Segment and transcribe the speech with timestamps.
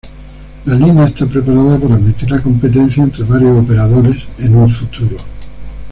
[0.65, 5.17] La línea está preparada para admitir la competencia entre varios operadores en un futuro.